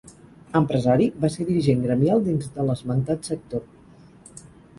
[0.59, 3.67] Empresari, va ser dirigent gremial dins de l'esmentat sector.